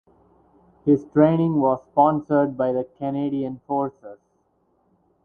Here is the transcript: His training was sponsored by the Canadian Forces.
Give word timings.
His 0.83 1.05
training 1.13 1.59
was 1.61 1.83
sponsored 1.91 2.57
by 2.57 2.71
the 2.71 2.85
Canadian 2.97 3.61
Forces. 3.67 4.17